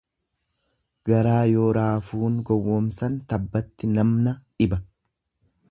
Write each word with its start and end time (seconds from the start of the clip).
Garaa 1.09 1.43
yoo 1.51 1.67
raafuun 1.77 2.39
gowwomsan 2.49 3.21
tabbatti 3.33 3.93
namna 3.99 4.35
dhiba. 4.41 4.83